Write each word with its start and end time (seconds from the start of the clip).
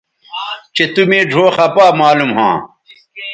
چہء 0.75 0.87
تُو 0.93 1.01
مے 1.09 1.19
ڙھؤ 1.31 1.45
خپا 1.55 1.85
معلوم 1.99 2.31
ھواں 2.37 2.57